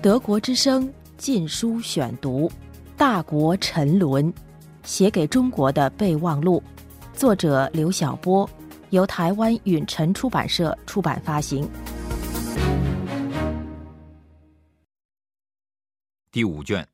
[0.00, 2.48] 德国之声禁书选读，
[2.96, 4.32] 《大国沉沦》，
[4.84, 6.62] 写给中国的备忘录，
[7.12, 8.48] 作者刘晓波，
[8.90, 11.68] 由台湾允晨出版社出版发行。
[16.30, 16.86] 第五卷，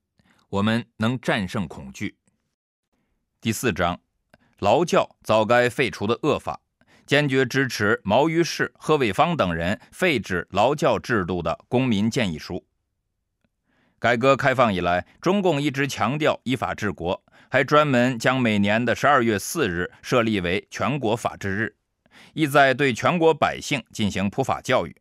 [0.48, 2.16] 我们能战胜恐惧。
[3.38, 4.00] 第四章，
[4.60, 6.58] 劳教早该废除的恶法，
[7.04, 12.64] 坚决支持毛于轼、贺卫芳等人废止劳教制度的公民建议书。
[14.04, 21.74] 改革开放以来，中共一直强调依法治国，还专门将每年的十二月四日设立为全国法治日，
[22.34, 24.94] 意在对全国百姓进行普法教育。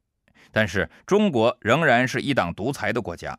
[0.53, 3.37] 但是，中国仍然是一党独裁的国家。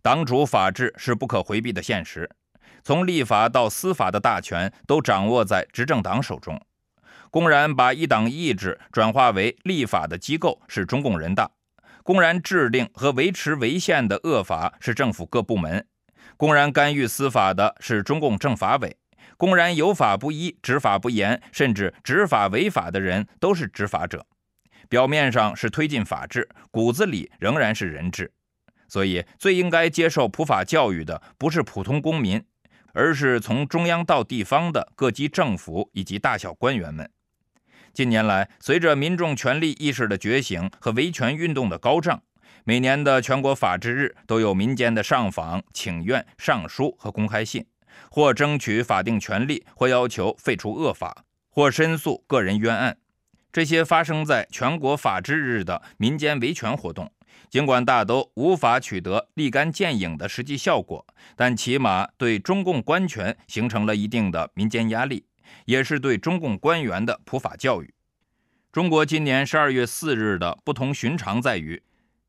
[0.00, 2.30] 党主法治是不可回避的现实，
[2.84, 6.56] 从立法到司法的大权都掌握在执政党手中。
[7.32, 11.50] 公然把一党意志转化为立法的机构是中共人大，
[12.02, 15.86] 公然制定和维持违宪的恶法是政府各部门，
[16.36, 18.96] 公然干预司法的是中共政法委，
[19.36, 24.26] 公然有法不依、执法不严，甚至执法违法的人都是执法者。
[24.88, 28.32] 表面上是推进法治，骨子里仍然是人治。
[28.88, 32.42] 所以，最应该接受普法教育的不是普通公民，
[32.92, 37.08] 而是从中央到地方的各级政府以及大小官员们。
[37.92, 42.22] 近年来，随着民众权利意识的觉醒和维权运动的高涨，
[42.64, 47.66] 每年的全国法制日都有民间的上访、请愿、上书和公开信，
[48.10, 52.96] 或争取法定权利，或要求废除恶法，或申诉个人冤案。
[53.52, 57.10] 这些发生在全国法制日的民间维权活动。
[57.48, 65.24] 尽管大都无法取得立竿见影的实际效果，但起码对中共官权形成了一定的民间压力，
[65.66, 67.94] 也是对中共官员的普法教育。
[68.72, 71.82] 中国今年十二月四日的不同寻常在于，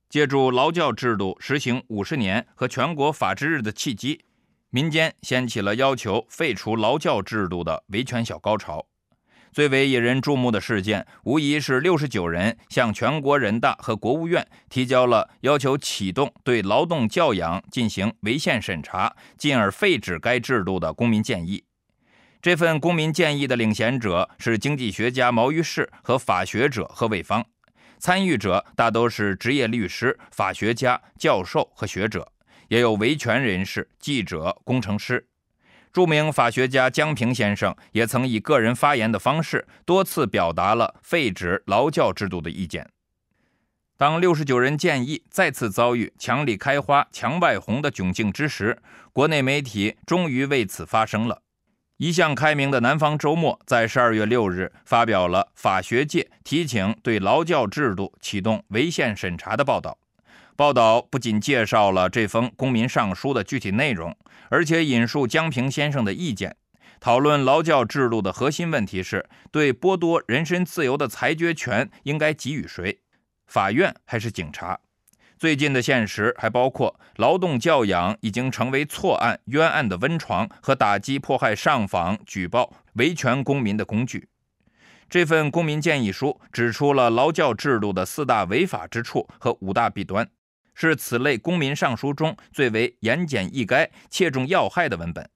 [0.09, 4.25] 借助劳教制度实行五十年和全国法制日的契机，
[4.71, 8.87] 民间掀起了要求废除劳教制度的维权小高潮。
[9.51, 21.65] 最为引人注目的事件，无疑是六十九人向全国人大和国务院提交了要求启动对劳动教养进行违宪审查，进而废止该制度的公民建议。
[22.41, 27.45] 这份公民建议的领衔者是经济学家毛于轼和法学者何卫芳，
[27.99, 32.31] 参与者大都是职业律师、法学家、教授和学者，
[32.69, 35.27] 也有维权人士、记者、工程师。
[35.93, 42.89] 著名法学家江平先生也曾以个人发言的方式，多次表达了废止劳教制度的意见。
[43.97, 48.81] 当六十九人建议再次遭遇“墙里开花墙外红”的窘境之时，
[49.13, 51.43] 国内媒体终于为此发声了。
[52.01, 59.99] 一向开明的南方周末在十二月六日发表了法学界提请对劳教制度启动违宪审查的报道。
[60.55, 64.17] 报道不仅介绍了这封公民上书的具体内容，
[64.49, 66.55] 而且引述江平先生的意见，
[66.99, 72.97] 讨论劳教制度的核心问题是：对剥夺人身自由的裁决权应该给予谁？
[73.45, 74.79] 法院还是警察？
[75.41, 84.27] 最近的现实还包括劳动教养已经成为错案、冤案的温床和打击迫害上访、举报、维权公民的工具。
[85.09, 90.29] 这份公民建议书指出了劳教制度的四大违法之处和五大弊端。
[90.75, 95.27] 是此类公民上书中最为言简意赅、切中要害的文本。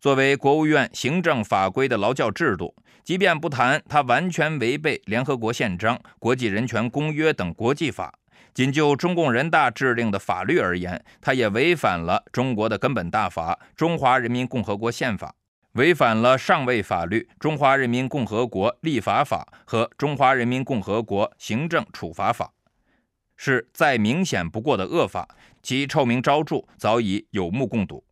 [0.00, 2.74] 作为国务院行政法规的劳教制度，
[3.04, 8.12] 即便不谈它完全违背联合国宪章、国际人权公约等国际法，
[8.54, 15.28] 仅就中共人大制定的法律而言，它也违反了中国的根本大法《中华人民共和国宪法》，
[15.72, 22.46] 违反了上位法律《中华人民共和国立法法》和《中华人民共和国行政处罚法》。
[23.36, 25.28] 是再明显不过的恶法，
[25.62, 28.02] 其臭名昭著，早已有目共睹。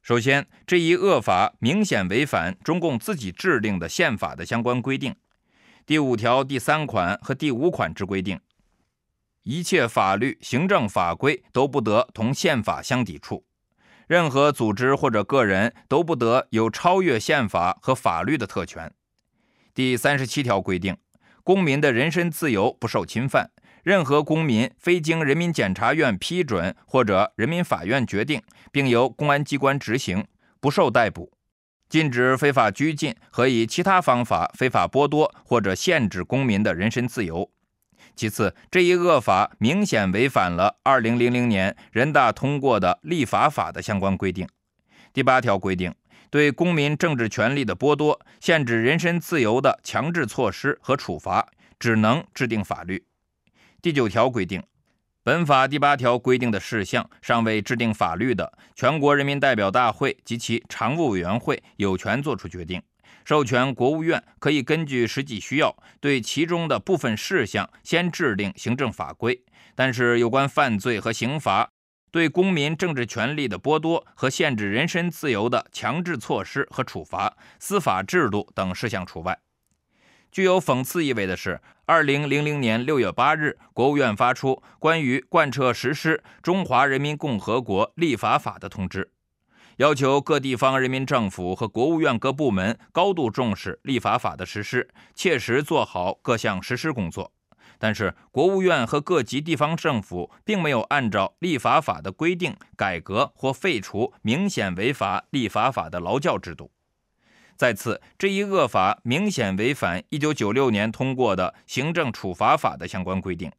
[0.00, 5.16] 首先，这一恶法明显违反中共自己制定的宪法的相关规定。
[5.84, 8.38] 第五条第三款和第五款之规定，
[9.44, 13.44] 一切法律、行政法规都不得同宪法相抵触，
[14.06, 18.90] 任何组织或者个人都不得有超越宪法和法律的特权。
[19.74, 20.96] 第三十七条规定，
[21.42, 23.50] 公民的人身自由不受侵犯。
[23.82, 28.42] 任何公民非经人民检察院批准或者人民法院决定，
[28.72, 30.26] 并由公安机关执行，
[30.58, 31.30] 不受逮捕。
[31.90, 37.50] 禁止非法拘禁和以其他方法非法剥夺或者限制公民的人身自由。
[38.14, 44.48] 其次，这一恶法明显违反了2000年人大通过的立法法的相关规定。
[45.12, 45.94] 第八条规定，
[46.30, 51.48] 对公民政治权利的剥夺、限制人身自由的强制措施和处罚，
[51.78, 53.04] 只能制定法律。
[53.80, 54.62] 第九条规定，
[55.22, 62.82] 本法第八条规定的事项尚未制定法律的，全国人民代表大会及其常务委员会有权作出决定，
[63.24, 69.42] 授权国务院可以根据实际需要，对其中的部分事项先制定行政法规。
[69.74, 71.68] 但是，有关犯罪和刑罚、
[72.12, 79.36] 对公民政治权利的剥夺和限制人身自由的强制措施和处罚、司法制度等事项除外。
[80.30, 89.12] 具有讽刺意味的是，二零零零年六月八日，国务院发出关于贯彻实施《中华人民共和国立法法》的通知，
[89.78, 97.32] 要求各地方人民政府和国务院各部门高度重视立法法的实施，切实做好各项实施工作。
[97.78, 106.70] 但是，国务院和各级地方政府并没有按照立法法的规定改革或废除明显违反立法法的劳教制度。
[107.56, 113.50] 再次，这一恶法明显违反1996年通过的行政处罚法的相关规定。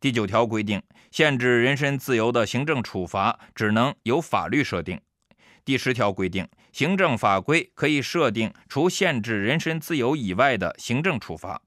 [0.00, 5.00] 第九条规定，限制人身自由的行政处罚只能由法律设定。
[5.64, 11.62] 第十条规定，行政法规可以设定除限制人身自由以外的行政处罚。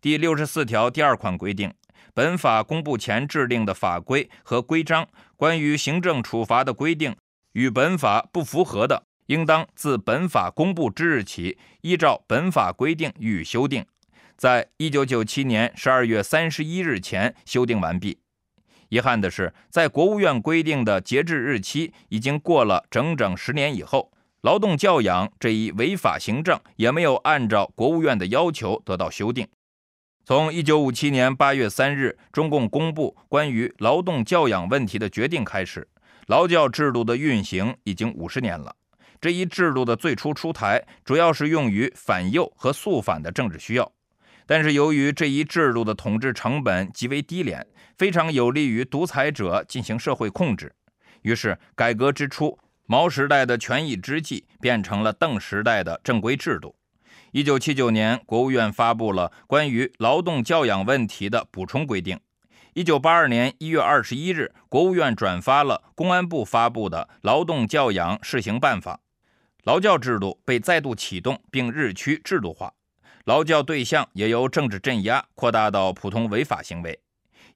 [0.00, 1.72] 第六十四条第二款规定，
[2.12, 7.16] 本法公布前制定的法规和规章关于行政处罚的规定
[7.52, 9.04] 与本法不符合的。
[9.26, 13.86] 应当自本法公布之日起，依照本法规定予以修订，
[14.36, 18.18] 在一九九七年十二月三十一日前修订完毕。
[18.94, 24.12] 遗憾的是，在国务院规定的截至日期已经过了整整十年以后，
[24.42, 29.48] 劳动教养这一违法行政也没有按照国务院的要求得到修订。
[30.24, 35.88] 从一九五七年八月三日中共公布关于劳动教养问题的决定开始，
[36.28, 38.76] 劳教制度的运行已经五十年了。
[39.20, 43.90] 这一制度的最初出台，主要是用于反右和肃反的政治需要，
[44.46, 50.74] 但是由于这一制度的统治成本极为低廉，非常有利于独裁者进行社会控制，
[51.22, 56.76] 于是改革之初，毛时代的权宜之计变成了邓时代的正规制度。
[57.32, 62.20] 一九七九年，国务院发布了关于劳动教养问题的补充规定。
[62.74, 68.96] 一九八二年一月二十一日，国务院转发了公安部发布的《劳动教养试行办法》。
[69.64, 72.72] 劳教制度被再度启动，并日趋制度化。
[73.24, 77.00] 劳教对象也由政治镇压扩大到普通违法行为。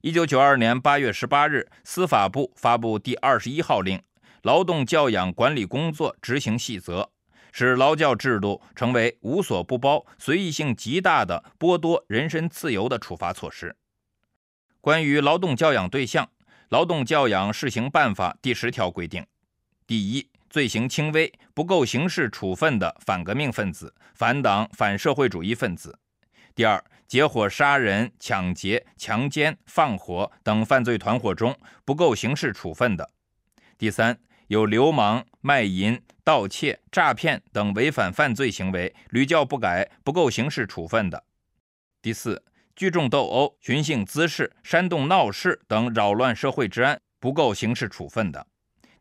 [0.01, 3.97] 一九九二年八月十八日，司法部发布第二十一号令
[4.41, 7.01] 《劳动教养管理工作执行细则》，
[7.51, 13.75] 使劳教制度成为无所不包、随意性极大的剥夺人身自由的处罚措施。
[14.81, 16.25] 关于劳动教养对象，
[16.69, 19.23] 《劳动教养试行办法》第十条规定：
[19.85, 20.27] 第一。
[20.49, 25.91] 罪行轻微、不够刑事处分的反革命分子、反党、反社会主义分子；
[26.55, 31.55] 第二，结伙杀人、抢劫、强奸、放火等犯罪团伙中
[31.85, 33.05] 不够刑事处分的；
[33.77, 41.19] 第三，有流氓、卖淫、盗窃、诈骗等违反犯罪行为屡教不改、不够刑事处分的；
[42.01, 42.43] 第四，
[42.75, 48.47] 聚众斗殴、寻衅滋事、煽动闹事等扰乱社会治安不够刑事处分的。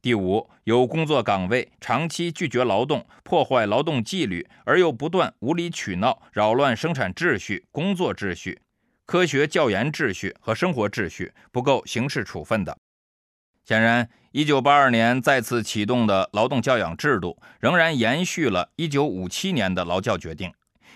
[0.01, 8.61] 第五，有工作岗位长期拒绝劳动、破坏劳动纪律，而又不断无理取闹、扰乱生产秩序、工作秩序、
[9.05, 12.79] 科学教研秩序和生活秩序，不够刑事处分的。
[13.65, 20.53] 显然，一九八二年再次启动的劳动教养制度，仍然延续了一九五七年的劳教决定。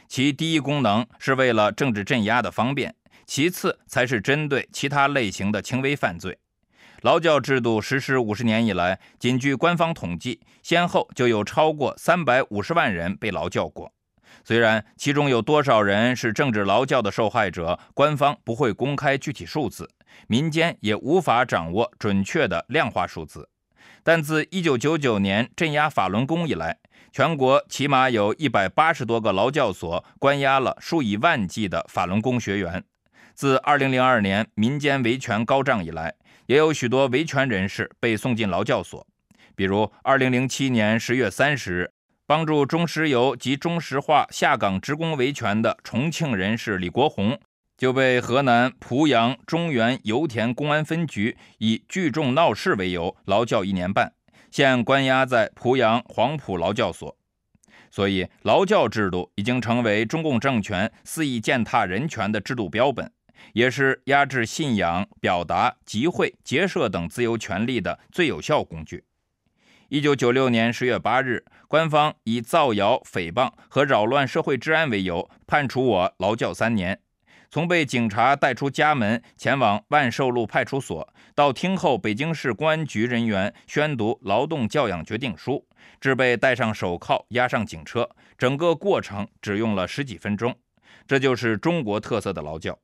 [0.06, 2.94] 其第一功能是为了政治镇压的方便，
[3.26, 6.38] 其次才是针对其他类型的轻微犯罪。
[7.02, 13.92] 劳教制度实施五十年以来，仅据官方统计，先后就有超过三百五十万人被劳教过。
[14.44, 19.90] 虽然其中有多少人是政治劳教的受害者，官方不会公开具体数字，
[20.28, 23.49] 民间也无法掌握准确的量化数字。
[24.04, 26.78] 但自一九九九年镇压法轮功以来，
[27.11, 32.85] 全国起码有一百八十多个劳教所关押了数以万计的法轮功学员。
[33.35, 36.14] 自二零零二年民间维权高涨以来，
[36.52, 39.06] 也有许多维权人士被送进劳教所，
[39.56, 41.90] 比如2007年10月30日，
[42.26, 47.40] 帮助中石油及中石化下岗职工维权的重庆人士李国红，
[47.78, 54.12] 就被河南濮阳中原油田公安分局以聚众闹事为由劳教一年半，
[54.50, 57.16] 现关押在濮阳黄埔劳教所。
[57.90, 63.11] 所以，劳教制度已经成为中共政权肆意践踏人权的制度标本。
[63.52, 69.04] 也是压制信仰、表达、集会、结社等自由权利的最有效工具。
[69.88, 76.99] 一九九六年十月八日，官方以造谣、诽谤和扰乱社会治安为由，判处我劳教三年。
[77.50, 85.66] 从被警察带出家门前往万寿路派出所，到听候北京市公安局人员宣读劳动教养决定书，
[86.00, 88.08] 至被戴上手铐押上警车，
[88.38, 90.56] 整个过程只用了十几分钟。
[91.06, 92.78] 这就是中国特色的劳教。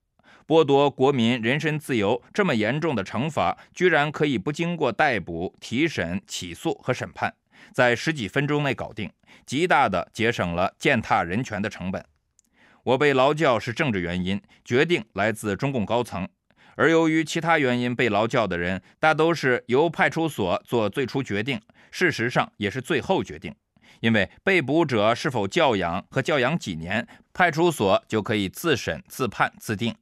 [0.49, 7.35] 剥夺国民人身自由这么严重的惩罚，居然可以不经过逮捕、提审、起诉和审判，
[7.71, 9.12] 在十几分钟内搞定，
[9.45, 12.02] 极大的节省了践踏人权的成本。
[12.83, 16.25] 我被劳教是政治原因，决定来自中共高层；
[16.76, 23.55] 而由于其他原因被劳教的人，大都是由派出所做最初决定，事实上也是最后决定。
[24.00, 29.95] 因为被捕者是否教养和教养几年，派出所就可以自审、自判、自定。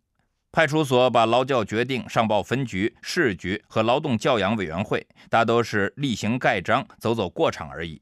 [0.57, 8.01] 派出所把劳教决定上报分局、市局和劳动教养委员会，大都是例行盖章、走走过场而已。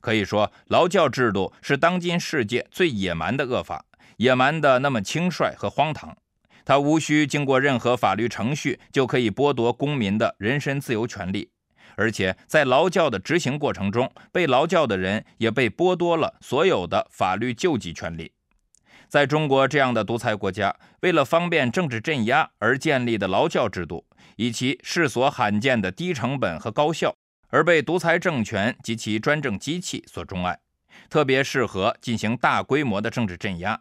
[0.00, 3.84] 可以说，劳教制度是当今世界最野蛮的恶法，
[4.16, 6.16] 野蛮的那么轻率和荒唐。
[6.64, 11.50] 它无需经过任何法律程序，就可以剥夺公民的人身自由权利，
[11.96, 18.32] 而且在劳教的执行过程中，被劳教的人也被剥夺了所有的法律救济权利。
[19.10, 27.12] 在中国这样的独裁国家，为了方便政治镇压而建立的劳教制度，以其世所罕见的低成本和高效，
[27.48, 30.56] 而被独裁政权及其专政机器所钟爱，
[31.08, 33.80] 特别适合进行大规模的政治镇压。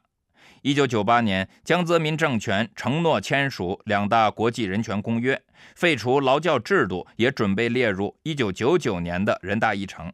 [0.64, 5.40] 一九九八年，江泽民政权承诺签署两大国际人权公约，
[5.76, 10.12] 废除劳教制度，也准备列入一九九九年的人大议程。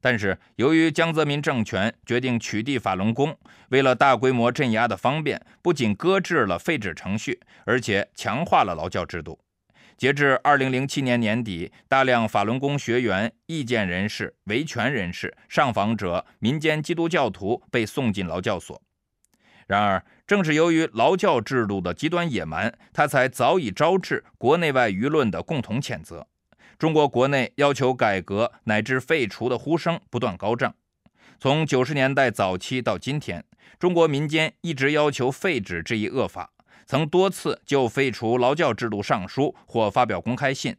[0.00, 3.36] 但是，由于江泽民政权决定取缔法轮功，
[3.70, 9.38] 为了大规模镇压的方便，不仅搁置了废止程序，而且强化了劳教制度。
[9.96, 18.80] 截至二零零七年年底，大量法轮功学员、意见人士、维权人士、上访者、民间基督教徒被送进劳教所。
[19.66, 26.28] 然而，正是由于劳教制度的极端野蛮，它才早已招致国内外舆论的共同谴责。
[26.76, 30.74] 中国国内要求改革乃至废除的呼声不断高涨。
[31.38, 33.44] 从九十年代早期到今天，
[33.78, 36.50] 中国民间一直要求废止这一恶法，
[36.86, 40.76] 曾多次就废除劳教制度上书或发表公开信。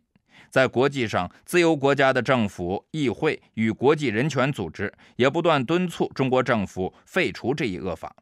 [0.49, 8.15] 在国际上，自由国家的政府、议会与国际人权组织也不断敦促中国政府废除这一恶法。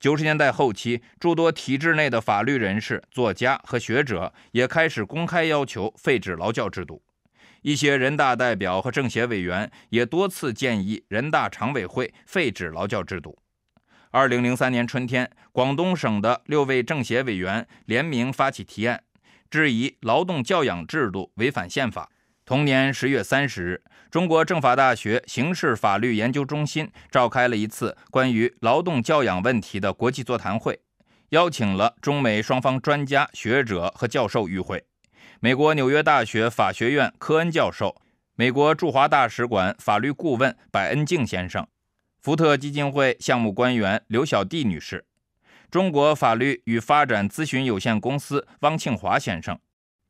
[0.00, 7.02] 九十年代后期，诸多体制内的法律人士、作家和学者也开始公开要求废止劳教制度。
[7.62, 13.36] 一些人大代表和政协委员也多次建议人大常委会废止劳教制度。
[14.10, 19.02] 二零零三年春天，广东省的六位政协委员联名发起提案，
[19.50, 22.08] 质疑劳动教养制度违反宪法。
[22.48, 30.80] 同年十月三十日，中国政法大学刑事法律研究中心召开了一次关于劳动教养问题的国际座谈会，
[31.28, 34.82] 邀请了中美双方专家学者和教授与会。
[35.40, 37.94] 美国纽约大学法学院科恩教授、
[38.34, 41.66] 美国驻华大使馆法律顾问柏恩静先生、
[42.22, 45.04] 福特基金会项目官员刘小弟女士、
[45.70, 49.60] 中国法律与发展咨询有限公司汪庆华先生、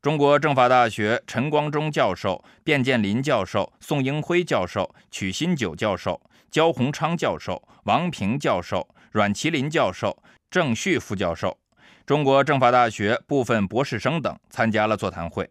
[0.01, 10.17] 中国政法大学陈光忠教授、卞建林教授、宋英辉教授、曲新九教授、焦洪昌教授、王平教授、阮麒麟教授、
[10.49, 11.59] 郑旭副教授。
[12.05, 15.49] 中国政法大学部分博士生等参加了座谈会，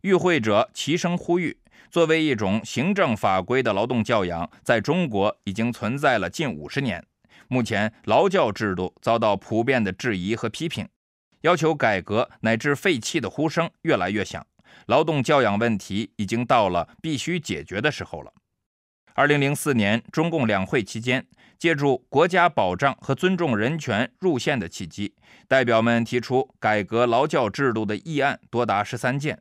[0.00, 1.58] 与会者齐声呼吁：
[1.90, 7.04] 作为一种行政法规的劳动教养，在中国已经存在了近五十年。
[7.48, 10.88] 目前，劳教制度遭到普遍的质疑和批评，
[11.42, 14.46] 要求改革乃至废弃的呼声越来越响。
[14.86, 18.32] 劳动教养问题已经到了必须解决的时候了。
[19.14, 21.26] 二零零四年中共两会期间。
[21.58, 25.14] 借助国家保障和尊重人权入宪的契机，
[25.46, 29.38] 代表们提出改革劳教制度的议案多达十三件。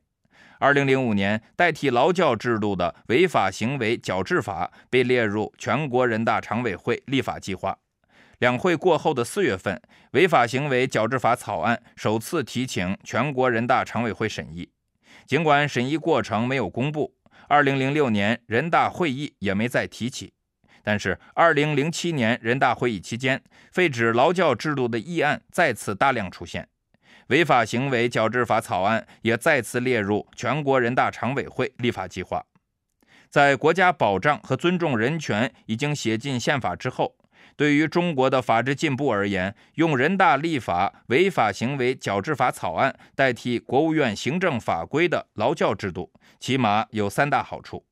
[0.59, 7.77] 二零零五年，代替劳教制度的违法行为矫治法被列入全国人大常委会立法计划。
[8.39, 9.81] 两会过后的四月份，
[10.11, 14.69] 违法行为矫治法草案首次提请全国人大常委会审议。
[15.25, 17.13] 尽管审议过程没有公布，
[17.47, 20.33] 二零零六年人大会议也没再提起。
[20.81, 26.67] 但是，二零零七年人大会议期间，废止劳教制度的议案再次大量出现，
[27.27, 32.45] 违法行为矫治法草案也再次列入全国人大常委会立法计划。
[33.29, 37.15] 在国家保障和尊重人权已经写进宪法之后，
[37.59, 47.85] 对于中国的法治进步而言，用人大立法违法行为矫治法草案代替国务院行政法规的劳教制度，起码有三大好处。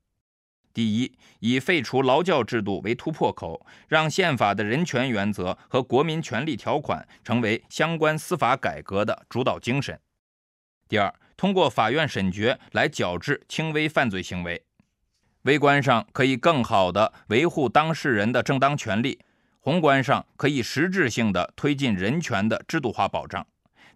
[0.74, 9.97] 第一，以废除劳教制度为突破口，让宪法的人权原则和国民权利条款成为相关司法改革的主导精神；
[10.88, 14.63] 第二，通过法院审决来矫治轻微犯罪行为，
[15.41, 19.19] 微观上可以更好地维护当事人的正当权利，
[19.67, 23.43] 宏观上可以实质性的推进人权的制度化保障；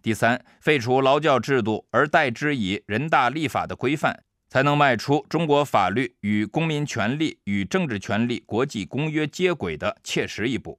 [0.02, 4.22] 第三，废除劳教制度而代之以人大立法的规范。
[4.50, 10.78] 才能迈出中国法律与公民权利与政治权利国际公约接轨的切实一步。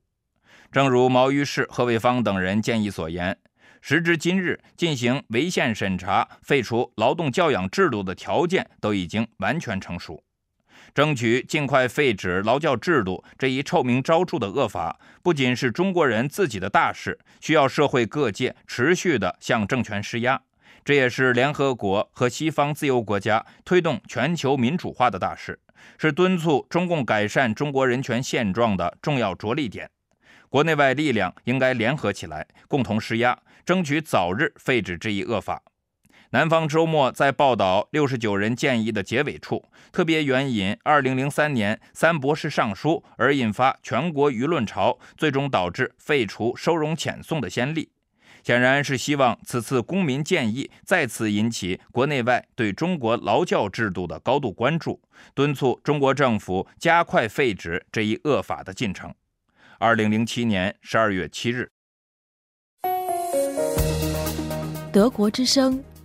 [0.72, 3.36] 正如毛于轼、贺卫方等人建议所言，
[3.82, 10.24] 时至今日，进行违宪审查、废除劳动教养制度的条件都已经完全成熟。
[10.94, 20.42] 争取尽快废止劳教制度这一臭名昭著的恶法，不仅是中国人自己的大事，需要社会各界持续地向政权施压。
[20.86, 25.60] 这也是联合国和西方自由国家推动全球民主化的大事，
[25.98, 29.90] 是敦促中共改善中国人权现状的重要着力点。
[30.50, 33.36] 国内外力量应该联合起来，共同施压，
[33.66, 35.64] 争取早日废止这一恶法。
[36.34, 47.92] 南方周末在报道六十九人建议的结尾处，特别援引二零零三年三博士上书而引发全国舆论潮，最终导致废除收容遣送的先例。
[48.42, 55.00] 显然是希望此次公民建议再次引起国内外对中国劳教制度的高度关注，
[55.36, 59.14] 敦促中国政府加快废止这一恶法的进程。
[59.78, 61.70] 二零零七年十二月七日，
[64.92, 65.82] 德国之声